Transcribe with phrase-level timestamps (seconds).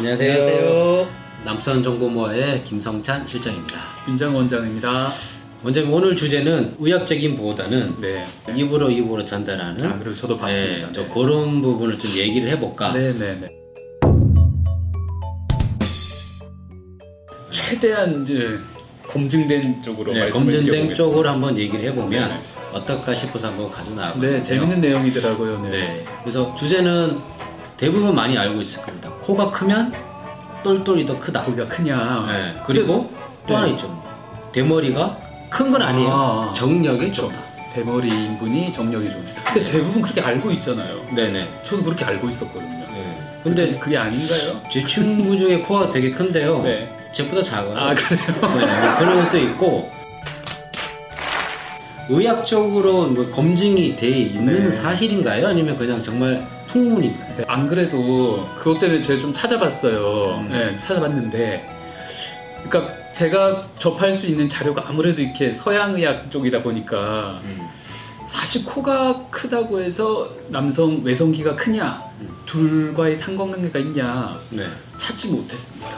[0.00, 0.32] 안녕하세요.
[0.32, 1.08] 안녕하세요.
[1.44, 3.80] 남선 정보모아의 김성찬 실장입니다.
[4.08, 4.88] 윤장 원장입니다.
[5.62, 8.26] 원장님 오늘 주제는 의학적인 보다는 네.
[8.56, 10.86] 입으로 입으로 전달하는 아, 그리고 저도 봤습니다.
[10.86, 12.92] 네, 저 그런 부분을 좀 얘기를 해볼까.
[12.92, 13.50] 네, 네, 네.
[17.50, 18.58] 최대한 이제
[19.06, 20.94] 검증된 쪽으로 네, 검증된.
[20.94, 22.40] 쪽으로 한번 얘기를 해보면 네, 네.
[22.72, 25.60] 어떨까 싶어서 한번 가져나와 네, 재밌는 내용이더라고요.
[25.64, 25.68] 네.
[25.68, 26.04] 네.
[26.22, 27.18] 그래서 주제는
[27.80, 29.08] 대부분 많이 알고 있을 겁니다.
[29.20, 29.94] 코가 크면
[30.62, 31.42] 똘똘이 더 크다.
[31.42, 32.26] 거기가 크냐?
[32.28, 32.54] 네.
[32.66, 33.10] 그리고
[33.46, 33.54] 또 네.
[33.54, 34.02] 하나 있죠.
[34.52, 35.16] 대머리가
[35.48, 36.10] 큰 건 아니에요.
[36.12, 37.22] 아, 정력이 그쵸.
[37.22, 37.38] 좋다.
[37.72, 39.44] 대머리 인 분이 정력이 좋다.
[39.54, 39.72] 근데 네.
[39.72, 41.00] 대부분 그렇게 알고 있잖아요.
[41.16, 41.48] 네네.
[41.64, 42.68] 저도 그렇게 알고 있었거든요.
[42.92, 43.18] 네.
[43.42, 44.60] 근데 그게 아닌가요?
[44.70, 46.62] 제 친구 중에 코가 되게 큰데요.
[46.62, 46.86] 네.
[47.14, 47.78] 제보다 작아요.
[47.78, 48.56] 아, 그래요?
[48.58, 49.90] 네, 그런 것도 있고
[52.10, 54.70] 의학적으로 뭐 검증이 돼 있는 네.
[54.70, 55.46] 사실인가요?
[55.48, 57.36] 아니면 그냥 정말 풍문인가요?
[57.36, 60.40] 네, 안 그래도 그것 때문에 제가 좀 찾아봤어요.
[60.40, 60.48] 음.
[60.50, 61.68] 네, 찾아봤는데,
[62.68, 67.68] 그러니까 제가 접할 수 있는 자료가 아무래도 이렇게 서양의학 쪽이다 보니까 음.
[68.26, 72.28] 사실 코가 크다고 해서 남성 외성기가 크냐, 음.
[72.46, 74.66] 둘과의 상관관계가 있냐 네.
[74.98, 75.88] 찾지 못했습니다.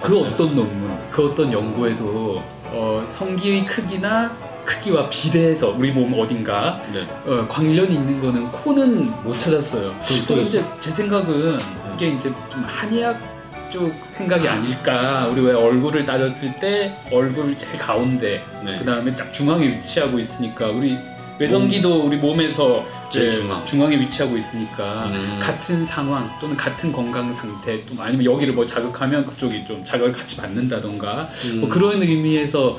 [0.00, 0.18] 그.
[0.20, 4.34] 어떤 논문, 그 어떤 연구에도 어, 성기의 크기나
[4.70, 7.04] 크기와 비례해서 우리 몸 어딘가 네.
[7.26, 9.92] 어, 관련이 있는 거는 코는 못 찾았어요.
[10.28, 11.58] 또- 이제 제 생각은
[11.96, 13.20] 이게 이제 좀 한의학
[13.68, 15.28] 쪽 생각이 아닐까.
[15.30, 18.78] 우리 왜 얼굴을 따졌을 때 얼굴 제일 가운데, 네.
[18.80, 20.96] 그 다음에 딱 중앙에 위치하고 있으니까 우리
[21.38, 23.64] 외성기도 우리 몸에서 제일 이제 중앙.
[23.66, 25.38] 중앙에 위치하고 있으니까 음.
[25.40, 30.36] 같은 상황 또는 같은 건강 상태 또 아니면 여기를 뭐 자극하면 그쪽이 좀 자극을 같이
[30.36, 31.60] 받는다던가 음.
[31.60, 32.78] 뭐 그런 의미에서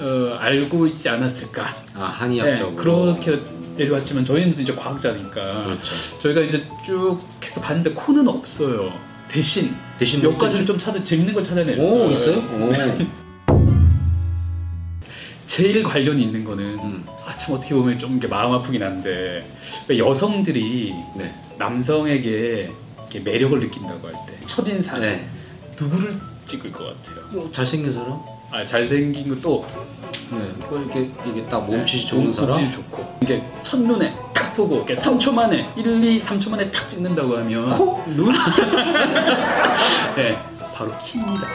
[0.00, 1.74] 어, 알고 있지 않았을까.
[1.94, 3.42] 아 한의학적으로 네, 그렇게
[3.76, 6.18] 내려왔지만 저희는 이제 과학자니까 그렇죠.
[6.20, 8.92] 저희가 이제 쭉 계속 봤는데 코는 없어요.
[9.28, 11.86] 대신 대신 몇 가지를 좀 찾아 재밌는 걸 찾아냈어요.
[12.06, 12.38] 오 있어요?
[12.38, 12.72] 오.
[15.46, 17.04] 제일 관련이 있는 거는 음.
[17.26, 19.44] 아참 어떻게 보면 좀 이게 마음 아프긴 한데
[19.88, 21.34] 왜 여성들이 네.
[21.58, 22.70] 남성에게
[23.24, 25.28] 매력을 느낀다고 할 때 첫인상 네.
[25.78, 26.16] 누구를
[26.50, 27.24] 찍을 것 같아요?
[27.30, 28.18] 뭐 잘생긴 사람?
[28.50, 29.64] 아 잘생긴 것도
[30.30, 30.38] 네.
[30.68, 32.48] 뭐 이렇게 이게 딱 몸짓이 좋은 몸- 사람?
[32.50, 37.36] 몸짓이 좋고 이게 첫눈에 딱 보고 이렇게 3초 만에 1, 2, 3초 만에 딱 찍는다고
[37.38, 38.02] 하면 코?
[38.08, 38.32] 눈?
[40.16, 40.36] 네
[40.74, 41.46] 바로 키입니다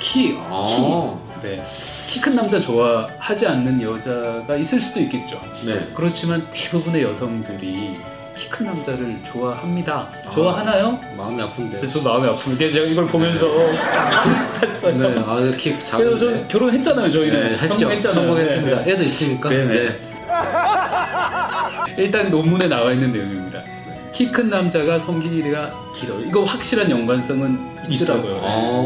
[0.00, 0.28] 키.
[0.30, 0.38] 키.
[0.48, 1.18] 아.
[1.42, 1.62] 네.
[2.08, 5.40] 키 큰 남자 좋아하지 않는 여자가 있을 수도 있겠죠.
[5.64, 5.90] 네.
[5.94, 7.96] 그렇지만 대부분의 여성들이
[8.36, 10.08] 키 큰 남자를 좋아합니다.
[10.26, 10.30] 아.
[10.30, 10.98] 좋아하나요?
[11.16, 11.80] 마음이 아픈데.
[11.80, 14.96] 근데 저 마음이 아픈 게 제가 이걸 보면서 아팠어요.
[14.98, 15.24] 네.
[15.24, 16.18] 아, 키 그래서 작은데.
[16.42, 17.40] 저 결혼했잖아요, 저희는.
[17.48, 17.66] 네, 했죠.
[17.74, 18.12] 성공했잖아요.
[18.14, 18.84] 성공했습니다.
[18.84, 18.92] 네.
[18.92, 19.48] 애도 있으니까.
[19.48, 19.98] 네, 네.
[21.96, 23.62] 일단 논문에 나와 있는 내용입니다.
[24.12, 26.20] 키 큰 남자가 성기가 길어요.
[26.20, 27.58] 이거 확실한 연관성은
[27.88, 28.40] 있더라고요.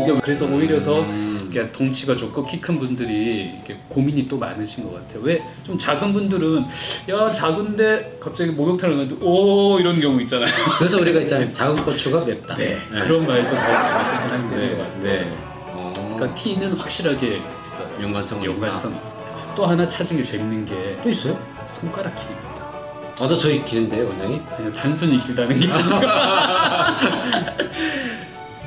[0.07, 0.21] 네.
[0.23, 1.28] 그래서 오히려 더 음.
[1.51, 5.23] 이렇게 덩치가 좋고 키 큰 분들이 이렇게 고민이 또 많으신 것 같아요.
[5.23, 6.65] 왜 좀 작은 분들은
[7.11, 10.49] 야 작은데 갑자기 목욕탕을 가는데 오 이런 경우 있잖아요.
[10.79, 11.53] 그래서 우리가 있잖아요.
[11.55, 12.55] 작은 고추가 맵다.
[12.57, 14.77] 네, 그런 말도 더 많이 해당되는 네.
[14.77, 15.03] 것 같아요.
[15.03, 15.37] 네.
[15.73, 16.15] 어.
[16.17, 17.89] 그러니까 키는 확실하게 있어요.
[18.03, 19.55] 연관성이 연관성이 있습니다.
[19.55, 21.39] 또 하나 찾은 게 재밌는 게 또 있어요?
[21.81, 22.49] 손가락 길이입니다.
[23.21, 24.43] 아저 저희 기는데요, 원장님.
[24.51, 26.97] 아니요, 단순히 길다는 게 아니라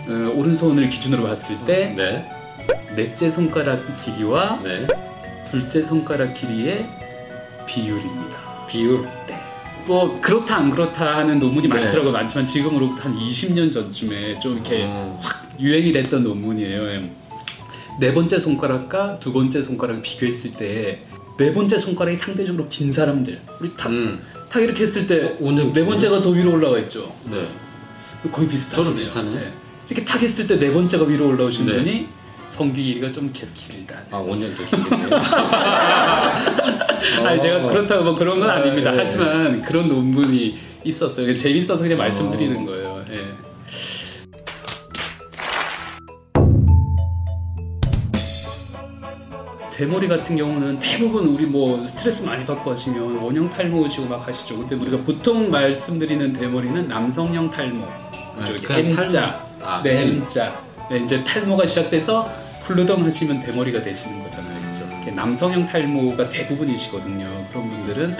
[0.07, 2.29] 어, 오른손을 기준으로 봤을 때 네.
[2.95, 4.87] 넷째 손가락 길이와 네.
[5.49, 6.87] 둘째 손가락 길이의
[7.67, 8.67] 비율입니다.
[8.69, 9.05] 비율.
[9.85, 11.73] 뭐 그렇다 안 그렇다 하는 논문이 네.
[11.75, 12.11] 많더라고요.
[12.11, 15.17] 많지만 지금으로부터 한 20년 전쯤에 좀 이렇게 음.
[15.59, 17.09] 유행이 됐던 논문이에요.
[17.99, 21.03] 네 번째 손가락과 두 번째 손가락을 비교했을 때
[21.37, 24.21] 네 번째 손가락이 상대적으로 긴 사람들 우리 탁, 음.
[24.49, 27.11] 탁 이렇게 했을 때 원장 네 번째가 더 위로 올라와 있죠.
[27.25, 27.47] 네.
[28.31, 28.83] 거의 비슷하네요.
[28.83, 29.53] 저랑 비슷하네.
[29.89, 31.73] 이렇게 탁 했을 때 네 번째가 위로 올라오신 네.
[31.73, 32.07] 분이
[32.71, 33.95] 길이가 좀 길- 길다.
[34.11, 35.19] 아 원장 저 기는데요.
[37.27, 38.91] 아니 제가 그렇다고 뭐 그런 건 아, 아닙니다.
[38.91, 38.99] 네.
[39.01, 41.33] 하지만 그런 논문이 있었어요.
[41.33, 42.03] 재밌어서 그냥 어.
[42.03, 43.03] 말씀드리는 거예요.
[43.11, 43.21] 예.
[49.75, 54.57] 대머리 같은 경우는 대부분 우리 뭐 스트레스 많이 받고 하시면 원형 탈모 오시고 막 하시죠.
[54.57, 57.85] 근데 우리가 보통 말씀드리는 대머리는 남성형 탈모.
[58.65, 59.45] 그냥 M자.
[59.63, 60.01] 아, 네.
[60.03, 60.61] M자.
[60.89, 62.29] 네, 이제 탈모가 시작돼서
[62.63, 64.61] 훌르덩 하시면 대머리가 되시는 거잖아요.
[64.61, 65.11] 그렇죠?
[65.15, 67.27] 남성형 탈모가 대부분이시거든요.
[67.49, 68.15] 그런 분들은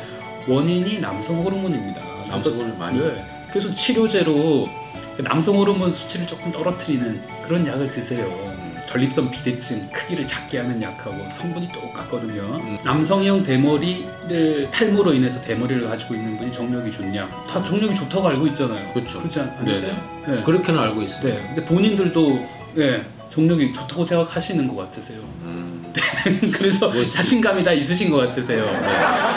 [0.48, 2.02] 원인이 남성 호르몬입니다.
[2.28, 3.00] 남성 호르몬 많이.
[3.00, 3.24] 네.
[3.52, 4.68] 그래서 치료제로
[5.24, 8.52] 남성 호르몬 수치를 조금 떨어뜨리는 그런 약을 드세요.
[8.88, 12.42] 전립선 비대증 크기를 작게 하는 약하고 성분이 똑같거든요.
[12.62, 12.78] 음.
[12.84, 17.26] 남성형 대머리를 탈모로 인해서 대머리를 가지고 있는 분이 정력이 좋냐?
[17.50, 18.92] 다 정력이 좋다고 알고 있잖아요.
[18.94, 19.20] 그렇죠.
[19.20, 19.56] 그렇지 않-.
[19.60, 19.96] 않으세요?
[20.28, 20.42] 네.
[20.44, 21.24] 그렇게는 알고 있어요.
[21.24, 21.42] 네.
[21.48, 22.50] 근데 본인들도
[22.80, 25.20] 예, 정력이 좋다고 생각하시는 것 같으세요.
[25.44, 25.92] 음,
[26.54, 28.66] 그래서 뭐- 자신감이 다 있으신 것 같으세요.
[28.66, 28.72] 네.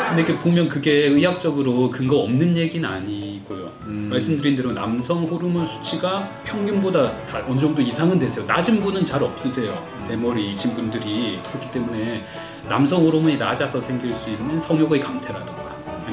[0.08, 3.70] 근데 이렇게 보면 그게 의학적으로 근거 없는 얘기는 아니고요.
[3.82, 4.08] 음.
[4.11, 8.44] 말씀드린 대로 남성 호르몬 수치가 평균보다 다 어느 정도 이상은 되세요.
[8.46, 9.81] 낮은 분은 잘 없으세요.
[10.08, 12.25] 대머리이신 분들이 그렇기 때문에
[12.69, 15.63] 남성 호르몬이 낮아서 생길 수 있는 성욕의 감퇴라든가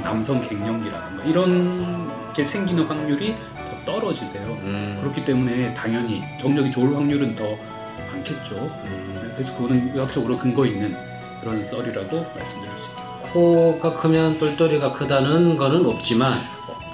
[0.02, 3.36] 남성 갱년기라든가 이런 게 생기는 확률이
[3.86, 4.44] 더 떨어지세요.
[4.62, 7.44] 음, 그렇기 때문에 당연히 정력이 좋을 확률은 더
[8.12, 8.56] 많겠죠.
[8.86, 9.34] 음.
[9.36, 10.96] 그래서 그거는 의학적으로 근거 있는
[11.42, 13.32] 그런 썰이라고 말씀드릴 수 있겠습니다.
[13.34, 16.40] 코가 크면 똘똘이가 크다는 거는 없지만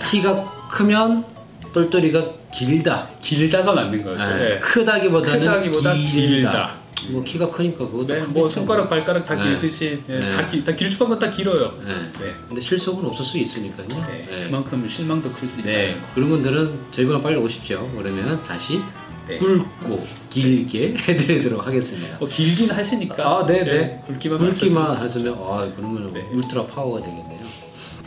[0.09, 1.25] 키가 크면
[1.73, 3.07] 똘똘이가 길다.
[3.21, 4.17] 길다가 맞는 거죠.
[4.23, 4.35] 네.
[4.37, 4.59] 네.
[4.59, 6.11] 크다기보다는 크다기보다 길다.
[6.11, 6.86] 길다.
[7.09, 8.21] 뭐 키가 크니까 그것도 네.
[8.27, 9.43] 뭐 손가락 발가락 다 네.
[9.43, 10.35] 길듯이 예, 네.
[10.35, 11.73] 다, 길, 다 길쭉한 건 다 길어요.
[11.85, 11.93] 네.
[12.19, 12.33] 네.
[12.47, 13.87] 근데 실속은 없을 수 있으니까요.
[13.87, 14.27] 네.
[14.29, 14.43] 네.
[14.45, 15.69] 그만큼 실망도 클 수 있다.
[15.69, 15.97] 네.
[16.13, 17.89] 그런 분들은 저희보다 빨리 오십시오.
[17.97, 18.81] 그러면 다시
[19.27, 19.37] 네.
[19.37, 22.17] 굵고 길게 해드리도록 하겠습니다.
[22.19, 23.15] 어, 길긴 하시니까.
[23.39, 24.01] 아, 네, 네.
[24.07, 24.91] 굵기만 굵기만.
[24.91, 26.21] 하시면 아 그러면 네.
[26.31, 27.45] 울트라 파워가 되겠네요.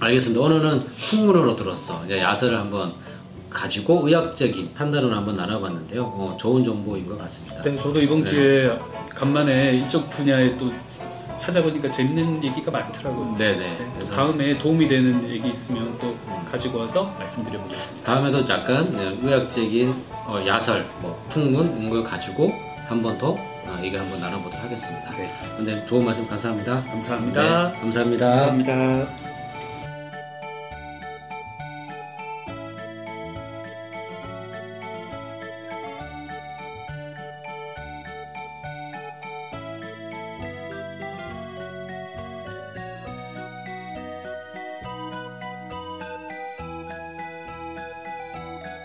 [0.00, 0.40] 알겠습니다.
[0.40, 2.04] 오늘은 풍문으로 들었어.
[2.10, 2.94] 야설을 한번
[3.50, 6.04] 가지고 의학적인 판단을 한번 나눠봤는데요.
[6.04, 7.60] 어, 좋은 정보인 것 같습니다.
[7.62, 8.30] 네, 저도 이번 네.
[8.30, 8.78] 기회에
[9.14, 10.70] 간만에 이쪽 분야에 또
[11.36, 13.34] 찾아보니까 재밌는 얘기가 많더라고요.
[13.36, 13.58] 네네.
[13.58, 16.16] 네, 그래서 다음에 도움이 되는 얘기 있으면 또
[16.50, 18.04] 가지고 와서 말씀드려보겠습니다.
[18.04, 19.94] 다음에도 약간 어, 의학적인
[20.26, 22.52] 어, 야설, 뭐 풍문 이런 걸 가지고
[22.86, 25.10] 한 번더 어, 얘기 한번 나눠보도록 하겠습니다.
[25.12, 26.80] 네, 근데 좋은 말씀 감사합니다.
[26.80, 27.42] 감사합니다.
[27.72, 28.26] 네, 감사합니다.
[28.26, 29.39] 감사합니다.